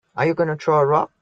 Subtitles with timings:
[0.15, 1.11] Are you gonna throw a rock?